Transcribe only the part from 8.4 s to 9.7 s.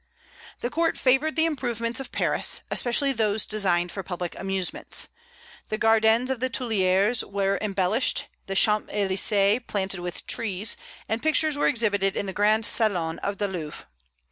the Champs Elysées